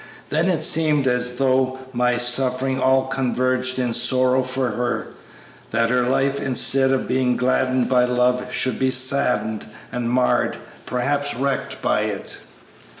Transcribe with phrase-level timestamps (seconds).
[0.29, 5.09] Then it seemed as though my suffering all converged in sorrow for her,
[5.69, 11.35] that her life, instead of being gladdened by love, should be saddened and marred, perhaps
[11.35, 12.39] wrecked, by it."